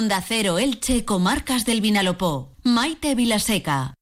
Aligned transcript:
Onda 0.00 0.24
Cero 0.26 0.58
Elche, 0.58 1.04
Comarcas 1.04 1.66
del 1.66 1.82
Vinalopó. 1.82 2.56
Maite 2.64 3.14
Vilaseca. 3.14 3.99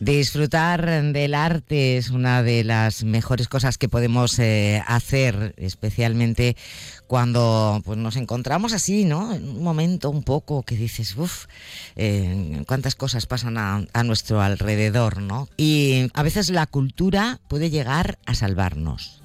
Disfrutar 0.00 1.12
del 1.12 1.34
arte 1.34 1.98
es 1.98 2.08
una 2.08 2.42
de 2.42 2.64
las 2.64 3.04
mejores 3.04 3.48
cosas 3.48 3.76
que 3.76 3.90
podemos 3.90 4.38
eh, 4.38 4.82
hacer, 4.86 5.52
especialmente 5.58 6.56
cuando 7.06 7.82
pues, 7.84 7.98
nos 7.98 8.16
encontramos 8.16 8.72
así, 8.72 9.04
¿no? 9.04 9.34
En 9.34 9.46
un 9.46 9.62
momento 9.62 10.08
un 10.08 10.22
poco 10.22 10.62
que 10.62 10.74
dices, 10.74 11.14
uff, 11.18 11.44
eh, 11.96 12.62
cuántas 12.66 12.94
cosas 12.94 13.26
pasan 13.26 13.58
a, 13.58 13.84
a 13.92 14.02
nuestro 14.02 14.40
alrededor, 14.40 15.20
¿no? 15.20 15.50
Y 15.58 16.08
a 16.14 16.22
veces 16.22 16.48
la 16.48 16.64
cultura 16.64 17.38
puede 17.46 17.68
llegar 17.68 18.18
a 18.24 18.34
salvarnos. 18.34 19.19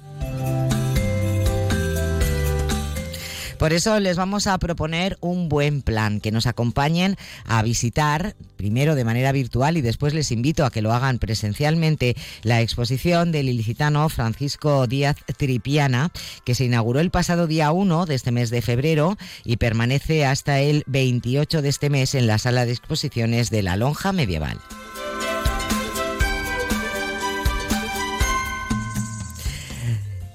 Por 3.58 3.72
eso 3.72 3.98
les 4.00 4.18
vamos 4.18 4.46
a 4.46 4.58
proponer 4.58 5.16
un 5.20 5.48
buen 5.48 5.80
plan, 5.80 6.20
que 6.20 6.30
nos 6.30 6.46
acompañen 6.46 7.16
a 7.46 7.62
visitar, 7.62 8.36
primero 8.56 8.94
de 8.94 9.04
manera 9.04 9.32
virtual 9.32 9.78
y 9.78 9.80
después 9.80 10.12
les 10.12 10.30
invito 10.30 10.66
a 10.66 10.70
que 10.70 10.82
lo 10.82 10.92
hagan 10.92 11.18
presencialmente, 11.18 12.16
la 12.42 12.60
exposición 12.60 13.32
del 13.32 13.48
ilicitano 13.48 14.08
Francisco 14.10 14.86
Díaz 14.86 15.16
Tripiana, 15.38 16.10
que 16.44 16.54
se 16.54 16.66
inauguró 16.66 17.00
el 17.00 17.10
pasado 17.10 17.46
día 17.46 17.72
1 17.72 18.04
de 18.04 18.14
este 18.14 18.30
mes 18.30 18.50
de 18.50 18.60
febrero 18.60 19.16
y 19.42 19.56
permanece 19.56 20.26
hasta 20.26 20.60
el 20.60 20.84
28 20.86 21.62
de 21.62 21.68
este 21.70 21.88
mes 21.88 22.14
en 22.14 22.26
la 22.26 22.38
sala 22.38 22.66
de 22.66 22.72
exposiciones 22.72 23.48
de 23.48 23.62
la 23.62 23.76
Lonja 23.76 24.12
Medieval. 24.12 24.58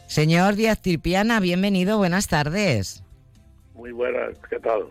Señor 0.08 0.55
Díaz 0.55 0.81
Tripiana, 0.81 1.39
bienvenido, 1.39 1.97
buenas 1.97 2.28
tardes. 2.28 3.03
Muy 3.82 3.94
buenas, 3.94 4.38
¿qué 4.48 4.60
tal? 4.60 4.84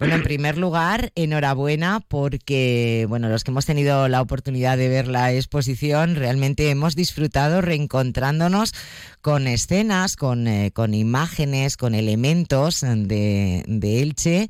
Bueno, 0.00 0.16
en 0.16 0.24
primer 0.24 0.58
lugar, 0.58 1.12
enhorabuena 1.14 2.00
porque, 2.00 3.06
bueno, 3.08 3.28
los 3.28 3.44
que 3.44 3.52
hemos 3.52 3.66
tenido 3.66 4.08
la 4.08 4.20
oportunidad 4.20 4.76
de 4.76 4.88
ver 4.88 5.06
la 5.06 5.32
exposición, 5.32 6.16
realmente 6.16 6.68
hemos 6.68 6.96
disfrutado 6.96 7.60
reencontrándonos 7.60 8.74
con 9.20 9.46
escenas, 9.46 10.16
con, 10.16 10.48
eh, 10.48 10.72
con 10.74 10.92
imágenes, 10.92 11.76
con 11.76 11.94
elementos 11.94 12.80
de, 12.80 13.62
Elche. 14.02 14.48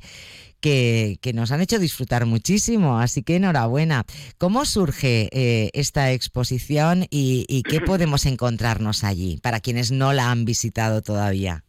Que, 0.59 1.19
que, 1.21 1.33
nos 1.33 1.51
han 1.51 1.61
hecho 1.61 1.77
disfrutar 1.77 2.25
muchísimo, 2.25 2.97
así 2.97 3.21
que 3.21 3.35
enhorabuena. 3.35 4.05
¿Cómo 4.39 4.65
surge 4.65 5.29
eh, 5.31 5.69
esta 5.73 6.11
exposición 6.13 7.05
y 7.11 7.61
qué 7.69 7.79
podemos 7.79 8.25
encontrarnos 8.25 9.03
allí 9.03 9.37
para 9.43 9.59
quienes 9.59 9.91
no 9.91 10.13
la 10.13 10.31
han 10.31 10.45
visitado 10.45 11.03
todavía? 11.03 11.63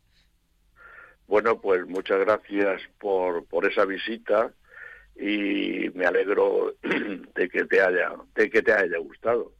Bueno, 1.34 1.60
pues 1.60 1.84
muchas 1.88 2.20
gracias 2.20 2.80
por, 3.00 3.44
por 3.46 3.66
esa 3.66 3.84
visita 3.84 4.52
y 5.16 5.90
me 5.92 6.06
alegro 6.06 6.76
de 7.34 7.48
que 7.48 7.64
te 7.64 7.80
haya 7.80 8.12
de 8.36 8.48
que 8.48 8.62
te 8.62 8.72
haya 8.72 8.98
gustado. 8.98 9.50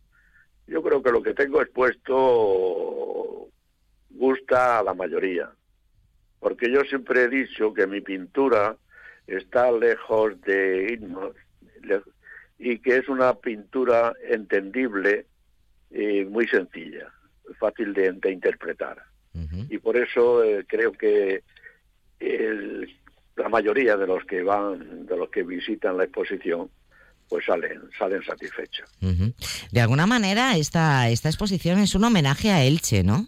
Yo 0.69 0.81
creo 0.85 1.03
que 1.03 1.11
lo 1.11 1.21
que 1.21 1.35
tengo 1.35 1.61
expuesto 1.61 3.49
gusta 4.11 4.79
a 4.79 4.85
la 4.85 4.95
mayoría, 4.95 5.51
porque 6.39 6.71
yo 6.71 6.83
siempre 6.83 7.25
he 7.25 7.29
dicho 7.29 7.75
que 7.75 7.89
mi 7.89 8.01
pintura 8.01 8.77
está 9.27 9.73
lejos 9.73 10.41
de 10.43 10.93
irnos 10.93 11.35
y 12.57 12.79
que 12.79 12.99
es 12.99 13.09
una 13.09 13.35
pintura 13.35 14.13
entendible 14.29 15.27
y 15.91 16.25
muy 16.25 16.47
sencilla, 16.47 17.13
fácil 17.59 17.95
de, 17.95 18.13
de 18.13 18.31
interpretar. 18.31 19.03
Uh 19.35 19.41
-huh. 19.41 19.67
Y 19.71 19.79
por 19.79 19.97
eso 19.97 20.45
eh, 20.45 20.65
creo 20.69 20.93
que 20.93 21.43
el, 22.27 22.97
la 23.37 23.49
mayoría 23.49 23.97
de 23.97 24.07
los 24.07 24.25
que 24.25 24.43
van, 24.43 25.07
de 25.07 25.17
los 25.17 25.29
que 25.31 25.43
visitan 25.43 25.97
la 25.97 26.05
exposición, 26.05 26.71
pues 27.29 27.45
salen, 27.47 27.81
salen 27.99 28.23
satisfechos. 28.23 28.89
Uh 29.01 29.07
-huh. 29.09 29.35
De 29.73 29.81
alguna 29.81 30.07
manera 30.07 30.57
esta, 30.57 31.09
esta 31.09 31.29
exposición 31.29 31.79
es 31.79 31.95
un 31.95 32.05
homenaje 32.05 32.51
a 32.51 32.63
Elche, 32.63 33.03
¿no? 33.03 33.27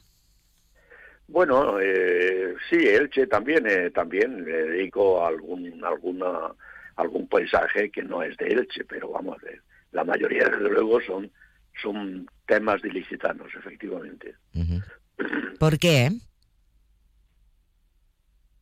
Bueno, 1.29 1.81
eh, 1.81 2.55
sí, 2.71 2.77
Elche 2.77 3.27
también, 3.27 3.67
eh, 3.67 3.91
también 3.91 4.45
le 4.45 4.63
dedico 4.69 5.25
a 5.25 5.29
algún, 5.29 5.83
alguna, 5.85 6.55
algún 6.97 7.27
paisaje 7.27 7.91
que 7.91 8.03
no 8.03 8.23
es 8.23 8.37
de 8.37 8.47
Elche, 8.47 8.85
pero 8.85 9.11
vamos, 9.11 9.37
eh, 9.43 9.59
la 9.93 10.05
mayoría 10.05 10.45
desde 10.45 10.71
luego 10.71 11.01
son, 11.01 11.31
son 11.83 12.29
temas 12.47 12.81
de 12.83 12.91
ilicitanos, 12.91 13.49
efectivamente. 13.59 14.35
Uh 14.55 14.61
-huh. 14.61 14.85
¿Por 15.59 15.79
qué? 15.79 16.11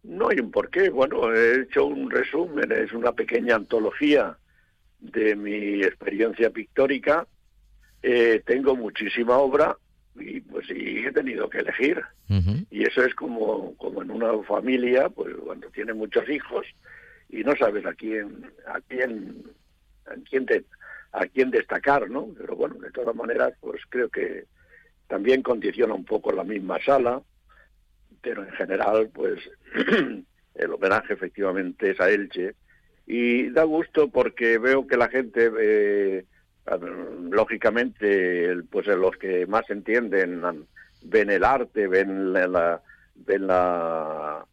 No 0.05 0.29
hay 0.29 0.39
un 0.39 0.51
porqué. 0.51 0.91
Bueno, 0.91 1.33
he 1.33 1.63
hecho 1.63 1.87
un 1.87 2.11
resumen, 2.11 2.71
es 2.71 2.93
una 2.93 3.13
pequeña 3.13 3.57
antología 3.57 4.37
de 5.01 5.35
mi 5.35 5.83
experiencia 5.83 6.51
pictórica. 6.51 7.27
Eh, 8.03 8.43
tengo 8.45 8.77
muchísima 8.77 9.39
obra 9.39 9.77
y 10.15 10.41
pues 10.41 10.67
sí 10.67 11.05
he 11.07 11.11
tenido 11.11 11.49
que 11.49 11.59
elegir. 11.59 12.03
Uh 12.29 12.35
-huh. 12.35 12.67
Y 12.71 12.85
eso 12.85 13.03
es 13.03 13.15
como, 13.15 13.75
como 13.77 14.03
en 14.03 14.11
una 14.11 14.43
familia, 14.43 15.09
pues 15.09 15.35
cuando 15.37 15.69
tiene 15.71 15.95
muchos 15.95 16.29
hijos 16.29 16.67
y 17.31 17.43
no 17.43 17.57
sabes 17.57 17.87
a 17.87 17.95
quién, 17.95 18.45
a 18.67 18.81
quién, 18.83 19.43
a 20.07 20.15
quién, 20.29 20.45
te, 20.45 20.65
a 21.13 21.27
quién 21.27 21.51
destacar, 21.51 22.11
¿no? 22.11 22.29
Pero 22.37 22.57
bueno, 22.57 22.75
de 22.75 22.91
todas 22.91 23.17
maneras, 23.17 23.55
pues 23.61 23.81
creo 23.89 24.11
que 24.11 24.45
también 25.09 25.43
condiciona 25.43 25.95
un 25.95 26.05
poco 26.05 26.31
la 26.31 26.45
misma 26.45 26.79
sala 26.85 27.23
pero 28.25 28.43
en 28.43 28.51
general, 28.53 29.11
pues 29.13 29.39
el 30.55 30.73
homenaje 30.73 31.15
efectivamente 31.15 31.91
es 31.91 32.01
a 32.01 32.11
Elche 32.11 32.55
y 33.07 33.51
da 33.51 33.65
gusto 33.65 34.09
porque 34.09 34.59
veo 34.59 34.87
que 34.87 34.97
la 34.97 35.09
gente, 35.09 35.51
eh, 35.61 36.25
lógicamente, 37.31 38.57
pues 38.71 38.87
los 38.87 39.17
que 39.17 39.47
más 39.47 39.69
entienden 39.69 40.43
ven 41.03 41.31
el 41.31 41.45
arte, 41.45 41.87
ven 41.87 42.33
la, 42.33 42.81
ven 43.15 43.47
la, 43.47 44.45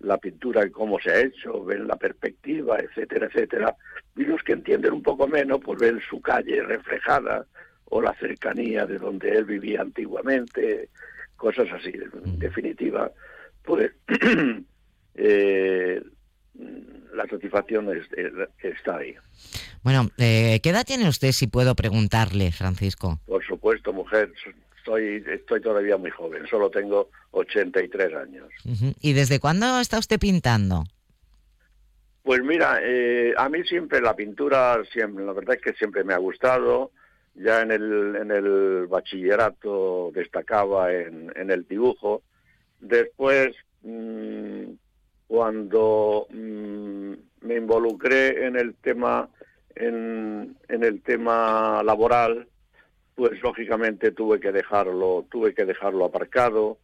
la 0.00 0.18
pintura 0.18 0.68
cómo 0.70 1.00
se 1.00 1.10
ha 1.10 1.20
hecho, 1.20 1.64
ven 1.64 1.88
la 1.88 1.96
perspectiva, 1.96 2.78
etcétera, 2.78 3.26
etcétera, 3.26 3.76
y 4.14 4.24
los 4.24 4.42
que 4.42 4.52
entienden 4.52 4.92
un 4.92 5.02
poco 5.02 5.26
menos, 5.26 5.60
pues 5.64 5.80
ven 5.80 6.00
su 6.08 6.20
calle 6.20 6.62
reflejada 6.62 7.44
o 7.86 8.00
la 8.00 8.14
cercanía 8.14 8.86
de 8.86 8.98
donde 8.98 9.30
él 9.30 9.44
vivía 9.44 9.80
antiguamente, 9.80 10.90
cosas 11.36 11.68
así. 11.72 11.92
En 12.24 12.38
definitiva, 12.38 13.10
pues 13.66 13.92
eh, 15.14 16.02
la 17.14 17.26
satisfacción 17.26 17.90
es, 17.94 18.06
está 18.62 18.98
ahí. 18.98 19.14
Bueno, 19.82 20.10
eh, 20.18 20.60
¿qué 20.62 20.70
edad 20.70 20.86
tiene 20.86 21.08
usted, 21.08 21.32
si 21.32 21.46
puedo 21.46 21.74
preguntarle, 21.74 22.52
Francisco? 22.52 23.20
Por 23.26 23.44
supuesto, 23.44 23.92
mujer, 23.92 24.32
estoy, 24.78 25.22
estoy 25.28 25.60
todavía 25.60 25.96
muy 25.96 26.10
joven, 26.10 26.46
solo 26.48 26.70
tengo 26.70 27.10
83 27.32 28.14
años. 28.14 28.48
Uh 28.64 28.70
-huh. 28.70 28.94
¿Y 29.00 29.12
desde 29.12 29.40
cuándo 29.40 29.80
está 29.80 29.98
usted 29.98 30.18
pintando? 30.18 30.84
Pues 32.22 32.42
mira, 32.42 32.80
eh, 32.82 33.34
a 33.36 33.48
mí 33.48 33.62
siempre 33.62 34.00
la 34.00 34.16
pintura, 34.16 34.82
siempre, 34.92 35.24
la 35.24 35.32
verdad 35.32 35.56
es 35.56 35.62
que 35.62 35.72
siempre 35.74 36.02
me 36.02 36.12
ha 36.14 36.18
gustado. 36.18 36.90
Ya 37.36 37.60
en 37.60 37.70
el, 37.70 38.16
en 38.16 38.30
el 38.30 38.86
bachillerato 38.88 40.10
destacaba 40.12 40.92
en, 40.92 41.32
en 41.36 41.50
el 41.50 41.68
dibujo. 41.68 42.22
Después, 42.80 43.54
mmm, 43.82 44.72
cuando 45.26 46.26
mmm, 46.30 47.12
me 47.40 47.56
involucré 47.56 48.46
en 48.46 48.56
el 48.56 48.74
tema 48.74 49.28
en, 49.74 50.56
en, 50.68 50.84
el 50.84 51.02
tema 51.02 51.82
laboral, 51.82 52.48
pues 53.14 53.40
lógicamente 53.42 54.12
tuve 54.12 54.40
que 54.40 54.52
dejarlo, 54.52 55.26
tuve 55.30 55.54
que 55.54 55.64
dejarlo 55.64 56.06
aparcado, 56.06 56.78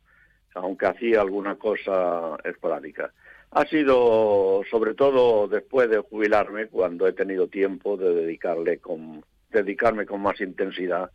aunque 0.54 0.86
hacía 0.86 1.20
alguna 1.20 1.56
cosa 1.56 2.36
esporádica. 2.44 3.12
Ha 3.50 3.66
sido 3.66 4.62
sobre 4.70 4.94
todo 4.94 5.46
después 5.46 5.90
de 5.90 5.98
jubilarme 5.98 6.68
cuando 6.68 7.06
he 7.06 7.12
tenido 7.12 7.48
tiempo 7.48 7.96
de 7.96 8.14
dedicarle 8.14 8.78
con 8.78 9.24
dedicarme 9.50 10.06
con 10.06 10.22
más 10.22 10.40
intensidad 10.40 11.10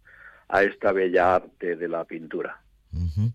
a 0.47 0.63
esta 0.63 0.91
bella 0.91 1.35
arte 1.35 1.75
de 1.75 1.87
la 1.87 2.05
pintura. 2.05 2.61
Uh 2.97 3.21
-huh. 3.21 3.31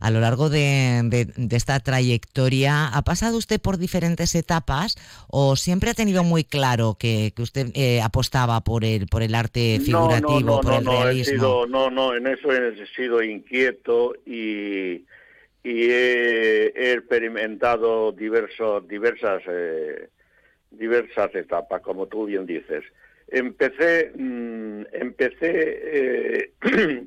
A 0.00 0.10
lo 0.10 0.20
largo 0.20 0.50
de, 0.50 1.02
de, 1.04 1.26
de, 1.36 1.56
esta 1.56 1.78
trayectoria, 1.80 2.88
¿ha 2.88 3.02
pasado 3.02 3.36
usted 3.36 3.60
por 3.60 3.78
diferentes 3.78 4.34
etapas 4.34 4.96
o 5.28 5.54
siempre 5.54 5.90
ha 5.90 5.94
tenido 5.94 6.24
muy 6.24 6.42
claro 6.44 6.96
que, 6.98 7.32
que 7.36 7.42
usted 7.42 7.68
eh, 7.74 8.00
apostaba 8.02 8.62
por 8.62 8.84
el, 8.84 9.06
por 9.06 9.22
el 9.22 9.34
arte 9.34 9.78
figurativo, 9.80 10.40
no, 10.40 10.46
no, 10.46 10.56
no, 10.56 10.60
por 10.60 10.74
el 10.74 10.86
realismo? 10.86 11.34
Sido, 11.34 11.66
no, 11.66 11.90
no, 11.90 12.16
en 12.16 12.26
eso 12.26 12.52
he 12.52 12.86
sido 12.96 13.22
inquieto 13.22 14.14
y, 14.26 15.04
y 15.62 15.90
he, 15.90 16.72
he, 16.74 16.92
experimentado 16.94 18.10
diversos, 18.10 18.88
diversas, 18.88 19.42
eh, 19.46 20.08
diversas 20.70 21.32
etapas, 21.34 21.80
como 21.82 22.06
tú 22.06 22.26
bien 22.26 22.46
dices 22.46 22.82
empecé, 23.32 24.12
mmm, 24.14 24.82
empecé 24.92 26.50
eh, 26.52 26.52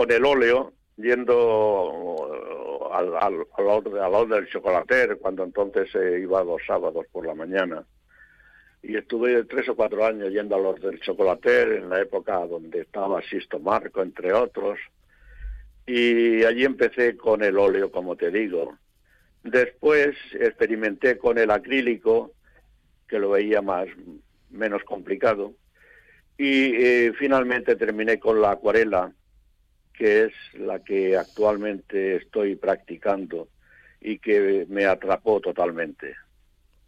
con 0.00 0.10
el 0.12 0.24
óleo, 0.24 0.72
yendo 0.96 2.30
al, 2.90 3.14
al, 3.18 3.46
al, 4.14 4.28
del 4.30 4.48
chocolater, 4.48 5.18
cuando 5.18 5.44
entonces 5.44 5.90
se 5.92 6.20
iba 6.20 6.42
los 6.42 6.62
sábados 6.66 7.04
por 7.12 7.26
la 7.26 7.34
mañana. 7.34 7.84
Y 8.82 8.96
estuve 8.96 9.44
tres 9.44 9.68
o 9.68 9.76
cuatro 9.76 10.06
años 10.06 10.30
yendo 10.30 10.56
a 10.56 10.58
los 10.58 10.80
del 10.80 10.98
chocolater, 11.00 11.72
en 11.72 11.90
la 11.90 12.00
época 12.00 12.46
donde 12.46 12.80
estaba 12.80 13.20
Sisto 13.20 13.58
Marco, 13.58 14.00
entre 14.00 14.32
otros. 14.32 14.78
Y 15.86 16.44
allí 16.44 16.64
empecé 16.64 17.18
con 17.18 17.44
el 17.44 17.58
óleo, 17.58 17.90
como 17.90 18.16
te 18.16 18.30
digo. 18.30 18.78
Después 19.44 20.16
experimenté 20.32 21.18
con 21.18 21.36
el 21.36 21.50
acrílico, 21.50 22.32
que 23.06 23.18
lo 23.18 23.28
veía 23.28 23.60
más 23.60 23.86
menos 24.48 24.82
complicado. 24.84 25.52
Y 26.38 26.74
eh, 26.74 27.12
finalmente 27.18 27.76
terminé 27.76 28.18
con 28.18 28.40
la 28.40 28.52
acuarela, 28.52 29.12
que 30.00 30.24
es 30.24 30.32
la 30.54 30.78
que 30.78 31.14
actualmente 31.14 32.16
estoy 32.16 32.56
practicando 32.56 33.48
y 34.00 34.18
que 34.18 34.64
me 34.70 34.86
atrapó 34.86 35.42
totalmente. 35.42 36.14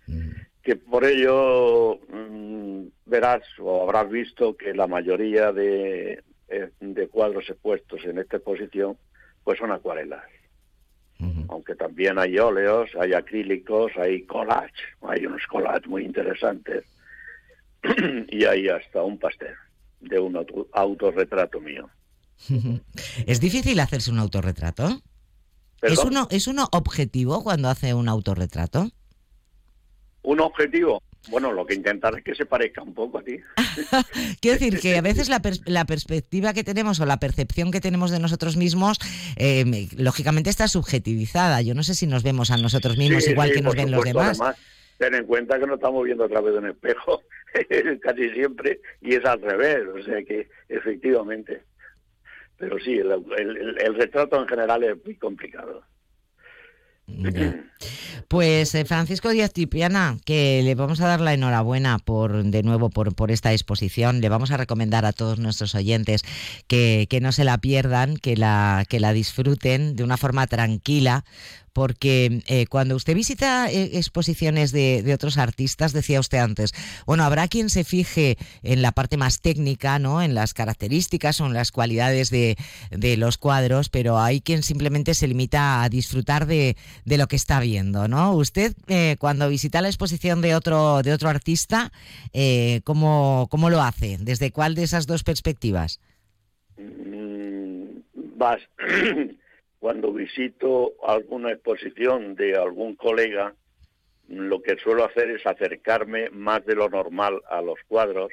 Mm. 0.06 0.30
Que 0.62 0.76
por 0.76 1.04
ello 1.04 2.00
mm, 2.08 2.86
verás 3.04 3.42
o 3.58 3.82
habrás 3.82 4.08
visto 4.08 4.56
que 4.56 4.72
la 4.72 4.86
mayoría 4.86 5.52
de, 5.52 6.22
eh, 6.48 6.70
de 6.80 7.08
cuadros 7.08 7.50
expuestos 7.50 8.02
en 8.06 8.16
esta 8.16 8.38
exposición 8.38 8.96
pues 9.44 9.58
son 9.58 9.72
acuarelas. 9.72 10.24
Aunque 11.50 11.74
también 11.74 12.18
hay 12.18 12.38
óleos, 12.38 12.88
hay 12.98 13.12
acrílicos, 13.12 13.92
hay 13.96 14.22
collage, 14.22 14.72
hay 15.02 15.26
unos 15.26 15.46
collages 15.46 15.86
muy 15.86 16.02
interesantes 16.06 16.84
y 18.28 18.44
hay 18.46 18.70
hasta 18.70 19.02
un 19.02 19.18
pastel 19.18 19.54
de 20.00 20.18
un 20.18 20.46
autorretrato 20.72 21.60
mío. 21.60 21.90
¿Es 23.26 23.40
difícil 23.40 23.78
hacerse 23.80 24.10
un 24.10 24.18
autorretrato? 24.18 25.02
¿Es 25.82 25.98
uno, 25.98 26.28
¿Es 26.30 26.46
uno 26.46 26.68
objetivo 26.72 27.42
cuando 27.42 27.68
hace 27.68 27.92
un 27.94 28.08
autorretrato? 28.08 28.90
¿Un 30.22 30.40
objetivo? 30.40 31.02
Bueno, 31.28 31.52
lo 31.52 31.64
que 31.66 31.74
intentar 31.74 32.16
es 32.16 32.24
que 32.24 32.34
se 32.34 32.46
parezca 32.46 32.82
un 32.82 32.94
poco 32.94 33.18
a 33.18 33.22
ti. 33.22 33.36
Quiero 34.40 34.58
decir 34.58 34.80
que 34.80 34.96
a 34.96 35.02
veces 35.02 35.28
la, 35.28 35.40
la, 35.66 35.84
perspectiva 35.84 36.52
que 36.52 36.64
tenemos 36.64 36.98
o 37.00 37.06
la 37.06 37.18
percepción 37.18 37.70
que 37.70 37.80
tenemos 37.80 38.10
de 38.10 38.18
nosotros 38.18 38.56
mismos, 38.56 38.98
eh, 39.36 39.88
lógicamente 39.96 40.50
está 40.50 40.66
subjetivizada. 40.66 41.62
Yo 41.62 41.74
no 41.74 41.82
sé 41.82 41.94
si 41.94 42.06
nos 42.06 42.22
vemos 42.22 42.50
a 42.50 42.56
nosotros 42.56 42.96
mismos 42.96 43.26
igual 43.28 43.52
que 43.52 43.62
nos 43.62 43.74
ven 43.74 43.90
los 43.90 44.04
demás. 44.04 44.40
Además, 44.40 44.56
ten 44.98 45.14
en 45.14 45.26
cuenta 45.26 45.58
que 45.58 45.66
nos 45.66 45.76
estamos 45.76 46.04
viendo 46.04 46.24
a 46.24 46.28
través 46.28 46.52
de 46.52 46.58
un 46.58 46.70
espejo 46.70 47.22
casi 48.02 48.30
siempre 48.30 48.80
y 49.00 49.14
es 49.14 49.24
al 49.24 49.40
revés, 49.40 49.82
o 49.94 50.02
sea 50.04 50.22
que 50.24 50.48
efectivamente. 50.68 51.62
Pero 52.62 52.78
sí, 52.78 52.92
el, 52.92 53.94
retrato 53.96 54.40
en 54.40 54.46
general 54.46 54.84
es 54.84 55.04
muy 55.04 55.16
complicado. 55.16 55.82
Pues 58.28 58.72
eh, 58.76 58.84
Francisco 58.84 59.30
Díaz 59.30 59.52
Tripiana, 59.52 60.18
que 60.24 60.62
le 60.62 60.76
vamos 60.76 61.00
a 61.00 61.08
dar 61.08 61.20
la 61.20 61.34
enhorabuena 61.34 61.98
por 61.98 62.44
de 62.44 62.62
nuevo 62.62 62.88
por, 62.88 63.16
por 63.16 63.32
esta 63.32 63.52
exposición. 63.52 64.20
Le 64.20 64.28
vamos 64.28 64.52
a 64.52 64.58
recomendar 64.58 65.04
a 65.04 65.12
todos 65.12 65.40
nuestros 65.40 65.74
oyentes 65.74 66.22
que, 66.68 67.08
que 67.10 67.20
no 67.20 67.32
se 67.32 67.42
la 67.42 67.58
pierdan, 67.58 68.16
que 68.16 68.36
la, 68.36 68.84
que 68.88 69.00
la 69.00 69.12
disfruten 69.12 69.96
de 69.96 70.04
una 70.04 70.16
forma 70.16 70.46
tranquila, 70.46 71.24
porque 71.72 72.42
eh, 72.46 72.66
cuando 72.66 72.96
usted 72.96 73.14
visita 73.14 73.70
eh, 73.70 73.98
exposiciones 73.98 74.72
de, 74.72 75.10
otros 75.14 75.38
artistas, 75.38 75.92
decía 75.92 76.20
usted 76.20 76.38
antes, 76.38 76.72
bueno, 77.06 77.24
habrá 77.24 77.48
quien 77.48 77.70
se 77.70 77.84
fije 77.84 78.36
en 78.62 78.82
la 78.82 78.92
parte 78.92 79.16
más 79.16 79.40
técnica, 79.40 79.98
¿no? 79.98 80.22
En 80.22 80.34
las 80.34 80.54
características 80.54 81.40
o 81.40 81.46
en 81.46 81.54
las 81.54 81.72
cualidades 81.72 82.30
de, 82.30 82.56
los 83.16 83.38
cuadros, 83.38 83.88
pero 83.88 84.18
hay 84.18 84.40
quien 84.40 84.62
simplemente 84.62 85.14
se 85.14 85.28
limita 85.28 85.82
a 85.82 85.88
disfrutar 85.88 86.46
de, 86.46 86.76
lo 87.04 87.26
que 87.26 87.36
está 87.36 87.60
viendo, 87.60 88.08
¿no? 88.08 88.32
Usted, 88.32 88.74
eh, 88.88 89.16
cuando 89.18 89.48
visita 89.48 89.82
la 89.82 89.88
exposición 89.88 90.40
de 90.40 90.54
otro, 90.54 91.02
de 91.02 91.12
otro 91.12 91.28
artista, 91.28 91.92
¿cómo, 92.84 93.48
¿cómo 93.50 93.70
lo 93.70 93.82
hace? 93.82 94.18
¿Desde 94.18 94.50
cuál 94.50 94.74
de 94.74 94.84
esas 94.84 95.06
dos 95.06 95.22
perspectivas? 95.22 96.00
Mm, 96.78 98.00
vas 98.36 98.60
cuando 99.82 100.12
visito 100.12 100.92
alguna 101.02 101.50
exposición 101.50 102.36
de 102.36 102.56
algún 102.56 102.94
colega, 102.94 103.52
lo 104.28 104.62
que 104.62 104.76
suelo 104.76 105.04
hacer 105.04 105.28
es 105.30 105.44
acercarme 105.44 106.30
más 106.30 106.64
de 106.64 106.76
lo 106.76 106.88
normal 106.88 107.42
a 107.50 107.60
los 107.62 107.80
cuadros 107.88 108.32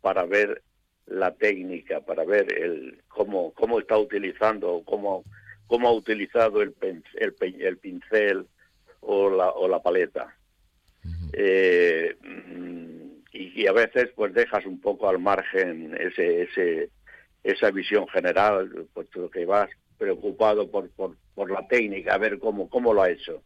para 0.00 0.26
ver 0.26 0.62
la 1.06 1.32
técnica, 1.32 2.00
para 2.00 2.24
ver 2.24 2.52
el 2.60 3.04
cómo, 3.06 3.52
cómo 3.52 3.78
está 3.78 3.96
utilizando, 3.96 4.82
cómo, 4.84 5.22
cómo 5.68 5.86
ha 5.86 5.92
utilizado 5.92 6.60
el, 6.60 6.74
el, 7.14 7.76
pincel 7.78 8.48
o 8.98 9.30
la, 9.30 9.50
o 9.50 9.68
la 9.68 9.80
paleta. 9.80 10.34
Eh, 11.32 12.16
y, 13.30 13.64
a 13.64 13.72
veces 13.72 14.10
pues 14.16 14.34
dejas 14.34 14.66
un 14.66 14.80
poco 14.80 15.08
al 15.08 15.20
margen 15.20 15.96
ese, 16.00 16.42
ese, 16.42 16.90
esa 17.44 17.70
visión 17.70 18.08
general, 18.08 18.88
puesto 18.92 19.30
que 19.30 19.46
vas 19.46 19.70
preocupado 20.00 20.70
por, 20.70 20.88
por, 20.90 21.16
por 21.34 21.50
la 21.50 21.68
técnica, 21.68 22.14
a 22.14 22.18
ver 22.18 22.38
cómo, 22.38 22.70
cómo 22.70 22.94
lo 22.94 23.02
ha 23.02 23.10
hecho. 23.10 23.42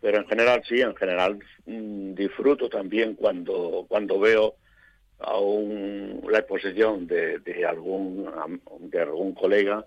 Pero 0.00 0.18
en 0.18 0.28
general 0.28 0.62
sí, 0.68 0.80
en 0.80 0.94
general 0.94 1.38
mm, 1.66 2.14
disfruto 2.14 2.68
también 2.68 3.14
cuando, 3.14 3.86
cuando 3.88 4.20
veo 4.20 4.54
a 5.18 5.38
un, 5.38 6.22
la 6.30 6.40
exposición 6.40 7.06
de, 7.06 7.38
de, 7.40 7.64
algún, 7.66 8.30
de 8.82 9.00
algún 9.00 9.34
colega 9.34 9.84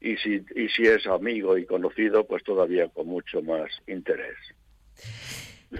y 0.00 0.16
si, 0.16 0.42
y 0.54 0.68
si 0.68 0.84
es 0.84 1.06
amigo 1.06 1.58
y 1.58 1.66
conocido, 1.66 2.24
pues 2.26 2.44
todavía 2.44 2.88
con 2.88 3.08
mucho 3.08 3.42
más 3.42 3.70
interés. 3.86 4.36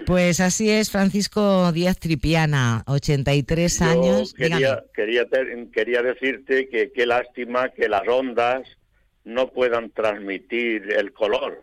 Pues 0.05 0.39
así 0.39 0.69
es, 0.69 0.91
Francisco 0.91 1.71
Díaz 1.71 1.97
Tripiana, 1.97 2.83
83 2.87 3.81
años. 3.81 4.33
Quería, 4.33 4.83
quería, 4.93 5.25
quería 5.71 6.01
decirte 6.01 6.67
que 6.67 6.91
qué 6.91 7.05
lástima 7.05 7.69
que 7.69 7.87
las 7.87 8.07
ondas 8.07 8.67
no 9.23 9.49
puedan 9.49 9.89
transmitir 9.91 10.91
el 10.93 11.13
color 11.13 11.61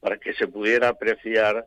para 0.00 0.18
que 0.18 0.34
se 0.34 0.46
pudiera 0.46 0.88
apreciar 0.88 1.66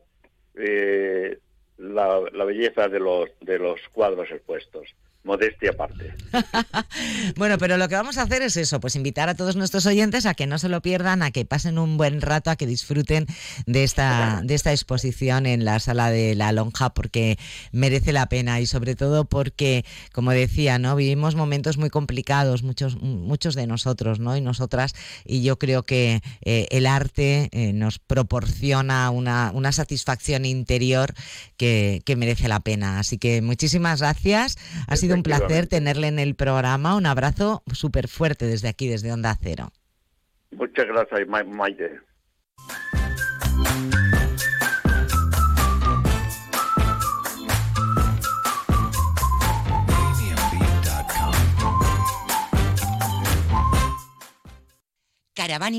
eh, 0.54 1.38
la, 1.80 2.44
belleza 2.44 2.88
de 2.88 3.00
los, 3.00 3.30
de 3.40 3.58
los 3.58 3.80
cuadros 3.92 4.30
expuestos 4.30 4.94
modestia 5.22 5.70
aparte. 5.70 6.14
bueno, 7.36 7.58
pero 7.58 7.76
lo 7.76 7.88
que 7.88 7.94
vamos 7.94 8.16
a 8.16 8.22
hacer 8.22 8.42
es 8.42 8.56
eso, 8.56 8.80
pues 8.80 8.96
invitar 8.96 9.28
a 9.28 9.34
todos 9.34 9.54
nuestros 9.54 9.84
oyentes 9.86 10.24
a 10.24 10.34
que 10.34 10.46
no 10.46 10.58
se 10.58 10.68
lo 10.68 10.80
pierdan, 10.80 11.22
a 11.22 11.30
que 11.30 11.44
pasen 11.44 11.78
un 11.78 11.96
buen 11.98 12.20
rato, 12.22 12.50
a 12.50 12.56
que 12.56 12.66
disfruten 12.66 13.26
de 13.66 13.84
esta, 13.84 14.40
de 14.42 14.54
esta 14.54 14.72
exposición 14.72 15.46
en 15.46 15.64
la 15.64 15.78
sala 15.78 16.10
de 16.10 16.34
la 16.34 16.52
lonja, 16.52 16.90
porque 16.90 17.38
merece 17.70 18.12
la 18.12 18.28
pena 18.28 18.60
y 18.60 18.66
sobre 18.66 18.94
todo 18.94 19.26
porque, 19.26 19.84
como 20.12 20.30
decía, 20.30 20.78
¿no? 20.78 20.96
Vivimos 20.96 21.34
momentos 21.34 21.76
muy 21.76 21.90
complicados, 21.90 22.62
muchos, 22.62 23.00
muchos 23.00 23.54
de 23.54 23.66
nosotros, 23.66 24.20
¿no? 24.20 24.36
Y 24.36 24.40
nosotras, 24.40 24.94
y 25.26 25.42
yo 25.42 25.58
creo 25.58 25.82
que 25.82 26.22
eh, 26.42 26.66
el 26.70 26.86
arte 26.86 27.50
eh, 27.52 27.72
nos 27.74 27.98
proporciona 27.98 29.10
una, 29.10 29.52
una 29.54 29.72
satisfacción 29.72 30.46
interior 30.46 31.12
que, 31.58 31.69
que 32.04 32.16
merece 32.16 32.48
la 32.48 32.60
pena. 32.60 32.98
Así 32.98 33.18
que 33.18 33.42
muchísimas 33.42 34.00
gracias. 34.00 34.56
Ha 34.86 34.96
sido 34.96 35.14
un 35.14 35.22
placer 35.22 35.66
tenerle 35.66 36.08
en 36.08 36.18
el 36.18 36.34
programa. 36.34 36.96
Un 36.96 37.06
abrazo 37.06 37.62
súper 37.72 38.08
fuerte 38.08 38.46
desde 38.46 38.68
aquí, 38.68 38.88
desde 38.88 39.12
Onda 39.12 39.36
Cero. 39.40 39.72
Muchas 40.52 40.86
gracias, 40.86 41.28
Maite. 41.28 42.00
Caravana 55.40 55.68